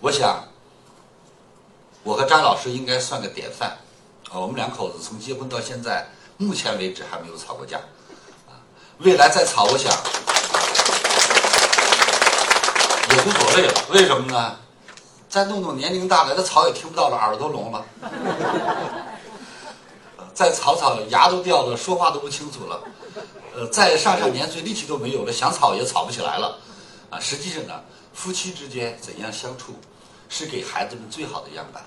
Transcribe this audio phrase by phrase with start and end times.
[0.00, 0.44] 我想，
[2.04, 3.76] 我和张老师应该算个典范
[4.30, 4.38] 啊！
[4.38, 7.78] 我们两口子从结婚到现在，目前为止还没有吵过架
[8.46, 8.54] 啊。
[8.98, 9.92] 未来再吵，我想
[13.10, 13.74] 也无所谓了。
[13.90, 14.56] 为什么呢？
[15.28, 17.84] 再弄弄年龄大了，这吵也听不到了，耳朵聋了。
[20.32, 22.80] 再吵吵，牙都掉了，说话都不清楚了。
[23.56, 26.56] 呃，再上上年岁，力气都没有了，想吵也吵不起来了。
[27.10, 27.74] 啊，实际上呢，
[28.18, 29.76] 夫妻之间怎样相处，
[30.28, 31.84] 是给孩子们最好的样板。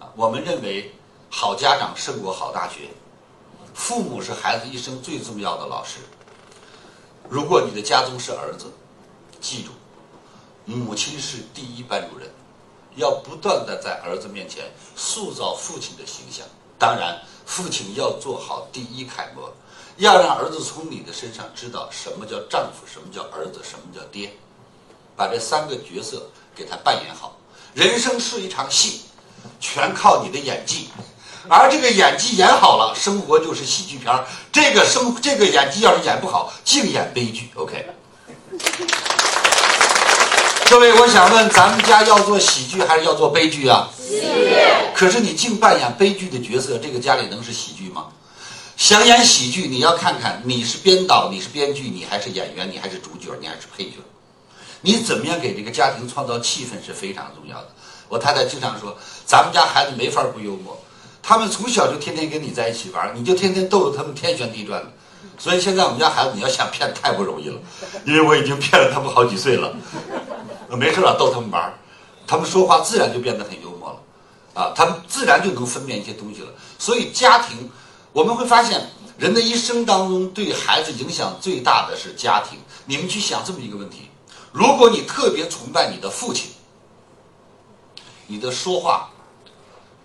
[0.00, 0.92] 啊，我们认为，
[1.30, 2.88] 好家长胜过好大学。
[3.72, 6.00] 父母是孩子一生最重要的老师。
[7.28, 8.72] 如果你的家中是儿子，
[9.40, 9.70] 记住，
[10.64, 12.28] 母亲是第一班主任，
[12.96, 14.64] 要不断的在儿子面前
[14.96, 16.44] 塑造父亲的形象。
[16.76, 17.22] 当然。
[17.44, 19.52] 父亲要做好第一楷模，
[19.96, 24.32] 要让儿子从你的身上知道什么叫丈夫，什么叫儿子，什么叫爹，
[25.16, 27.36] 把这三个角色给他扮演好。
[27.74, 29.02] 人生是一场戏，
[29.60, 30.88] 全靠你的演技，
[31.48, 37.50] 而这个演技演好了，生活就是喜剧片儿这个生这个演技要是演不好，净演悲剧。
[37.54, 37.86] OK。
[40.70, 43.90] 各位，我想问，咱们家要做喜剧还是要做悲剧啊？
[43.98, 44.56] 喜剧。
[44.94, 48.06] 可是你净扮演悲剧的角色，这个家里能是喜剧吗？
[48.76, 53.96] 想演喜剧，你要看看你是编导，你是编剧，你还是演员，你还是主角，你还是配角？
[54.82, 57.68] 你怎么样给这个家庭创造气氛是非常重要的。
[58.08, 60.78] 我太太经常说，咱们家孩子没法不幽默，
[61.22, 64.92] 他们从小就天天跟你在一起玩，你就天天逗得他们天旋地转的。
[65.38, 67.58] 所以现在我们家孩子，你要想骗太不容易了，
[68.04, 69.74] 因为我已经骗了他们好几岁了。
[70.68, 71.72] 没事了，逗他们玩
[72.26, 76.48] 他们说话自然就变得很幽默了，啊，他们自然就能分辨一些东西了。
[76.78, 77.70] 所以家庭，
[78.12, 82.58] 我们会发现，人的一生当中对孩子影响最大的是家庭。
[82.84, 84.08] 你们去想这么一个问题：
[84.52, 86.50] 如果你特别崇拜你的父亲，
[88.26, 89.08] 你的说话、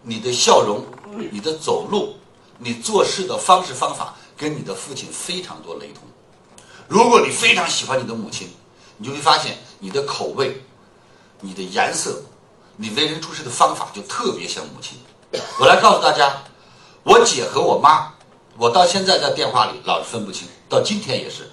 [0.01, 0.85] 你的笑容、
[1.31, 2.15] 你的走路、
[2.57, 6.01] 你做事的方式方法跟你的父亲非常多雷同；
[6.87, 8.49] 如果你非常喜欢你的母亲，
[8.95, 10.63] 你就会发现你的口味、
[11.41, 12.23] 你的颜色、
[12.77, 14.97] 你为人处事的方法就特别像母亲。
[15.59, 16.41] 我来告诉大家，
[17.03, 18.13] 我姐和我妈，
[18.57, 21.49] 我到现在在电话里老是分不清，到今天也是。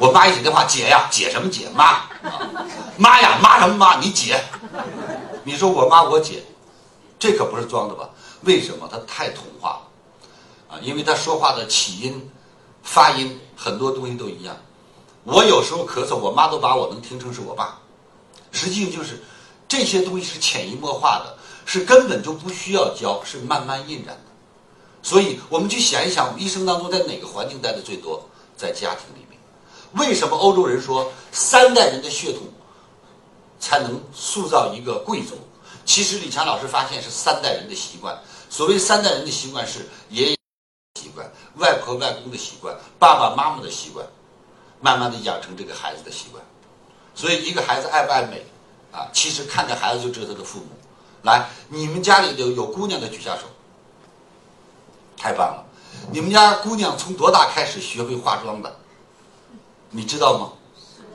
[0.00, 1.68] 我妈一接电话，姐呀，姐什么姐？
[1.74, 2.04] 妈，
[2.96, 3.96] 妈呀，妈什么妈？
[4.00, 4.42] 你姐？
[5.44, 6.42] 你说我妈我姐，
[7.18, 8.08] 这可不是装的吧？
[8.40, 8.88] 为什么？
[8.90, 10.80] 她太童话了啊！
[10.80, 12.30] 因为她说话的起音、
[12.82, 14.56] 发音很多东西都一样。
[15.24, 17.78] 我有时候咳嗽，我妈都把我能听成是我爸，
[18.52, 19.22] 实际上就是
[19.68, 21.36] 这些东西是潜移默化的，
[21.66, 24.24] 是根本就不需要教，是慢慢印染的。
[25.02, 28.26] 所以我们去想一想，我们一生当中在哪个环境待的最多？
[28.56, 29.29] 在家庭里面。
[29.92, 32.42] 为什么欧洲人说三代人的血统
[33.58, 35.38] 才能塑造一个贵族？
[35.84, 38.18] 其实李强老师发现是三代人的习惯。
[38.48, 40.36] 所谓三代人的习惯是爷爷
[41.00, 44.06] 习惯、外婆外公的习惯、爸爸妈妈的习惯。
[44.82, 46.42] 慢慢的养成这个孩子的习惯，
[47.14, 48.46] 所以一个孩子爱不爱美，
[48.90, 50.68] 啊，其实看着孩子就知道他的父母。
[51.20, 53.42] 来，你们家里有有姑娘的举下手，
[55.18, 55.66] 太棒了！
[56.10, 58.74] 你们家姑娘从多大开始学会化妆的？
[59.90, 60.52] 你知道吗？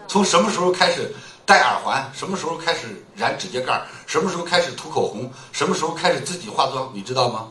[0.07, 1.13] 从什么时候开始
[1.45, 2.11] 戴耳环？
[2.13, 3.81] 什么时候开始染指甲盖？
[4.05, 5.31] 什么时候开始涂口红？
[5.51, 6.91] 什么时候开始自己化妆？
[6.93, 7.47] 你知道吗？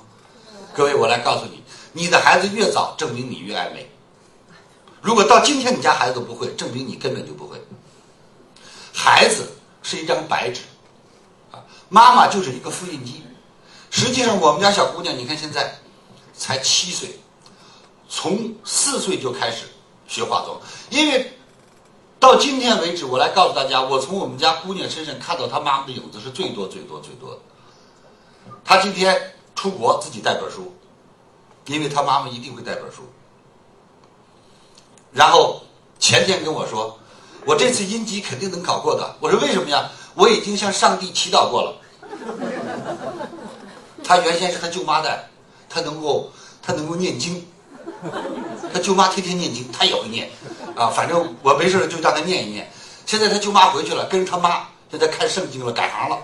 [0.75, 1.63] 各位，我来告诉你，
[1.93, 3.91] 你的孩子越早，证明你越爱美。
[5.01, 7.61] 如果到今天你家孩子都不会，证明你根本就不会。
[8.93, 9.53] 孩子
[9.83, 10.63] 是一张白纸，
[11.51, 13.23] 啊，妈妈就是一个复印机。
[13.91, 15.79] 实际上，我们家小姑娘，你看现在
[16.37, 17.19] 才七岁，
[18.09, 19.67] 从四岁就开始
[20.07, 20.59] 学化妆。
[20.91, 21.33] 因为
[22.19, 27.39] 到今天为止，我来告诉大家，我从我们家姑娘身上看到她妈妈的影子是最多、最多、最多的。
[28.65, 30.75] 她今天出国自己带本书，
[31.67, 33.03] 因为她妈妈一定会带本书。
[35.13, 35.63] 然后
[35.99, 36.99] 前天跟我说，
[37.47, 39.17] 我这次音级肯定能考过的。
[39.21, 39.91] 我说为什么呀？
[40.15, 41.77] 我已经向上帝祈祷过了。
[44.03, 45.25] 他原先是他舅妈的，
[45.69, 46.31] 他能够
[46.63, 47.45] 他能够念经，
[48.75, 50.29] 他舅妈天天念经，他也会念
[50.75, 50.89] 啊。
[50.89, 52.69] 反正我没事就让他念一念。
[53.07, 56.19] 现在他舅妈回去了，跟着他妈就在看圣经了，改行了。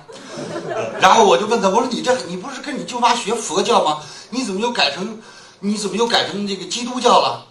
[1.00, 3.98] 然后我就问他，我说你这你不是跟你舅妈学佛教吗？
[4.30, 5.20] 你怎么又改成
[5.60, 7.46] 你怎么又改成这个基督教了？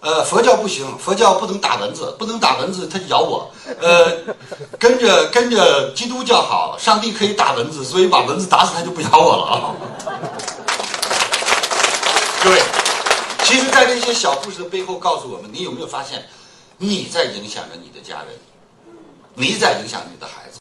[0.00, 3.50] 呃，佛教不行，佛教不能打蚊子，不能打蚊子，它咬我。
[3.80, 4.16] 呃，
[4.78, 9.74] 跟着跟着基督教好，上帝可以打蚊子，所以把蚊子打死，它就不咬我了啊。
[12.44, 12.62] 各位，
[13.48, 16.22] 其实，在这些小故事的背后，告诉我们：你有没有发现，
[16.76, 18.34] 你在影响着你的家人，
[19.32, 20.58] 你在影响你的孩子？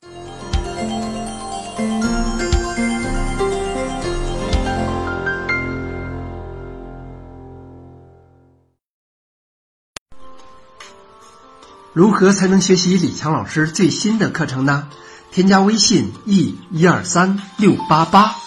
[11.91, 14.87] 如何才能学习李强老师最新的课程呢？
[15.33, 18.46] 添加微信：e 一二三六八八。